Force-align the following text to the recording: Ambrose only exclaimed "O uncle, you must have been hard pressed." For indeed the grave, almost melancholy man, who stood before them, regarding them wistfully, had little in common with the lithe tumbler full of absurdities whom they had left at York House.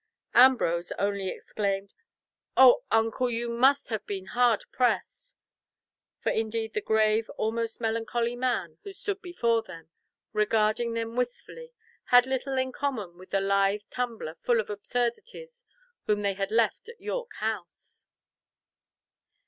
Ambrose 0.33 0.91
only 0.93 1.29
exclaimed 1.29 1.93
"O 2.57 2.81
uncle, 2.89 3.29
you 3.29 3.47
must 3.47 3.89
have 3.89 4.03
been 4.07 4.25
hard 4.33 4.65
pressed." 4.71 5.35
For 6.23 6.31
indeed 6.31 6.73
the 6.73 6.81
grave, 6.81 7.29
almost 7.37 7.79
melancholy 7.79 8.35
man, 8.35 8.79
who 8.83 8.93
stood 8.93 9.21
before 9.21 9.61
them, 9.61 9.91
regarding 10.33 10.93
them 10.95 11.15
wistfully, 11.15 11.71
had 12.05 12.25
little 12.25 12.57
in 12.57 12.71
common 12.71 13.15
with 13.19 13.29
the 13.29 13.41
lithe 13.41 13.81
tumbler 13.91 14.37
full 14.41 14.59
of 14.59 14.71
absurdities 14.71 15.65
whom 16.07 16.23
they 16.23 16.33
had 16.33 16.49
left 16.49 16.89
at 16.89 16.99
York 16.99 17.33
House. 17.35 18.07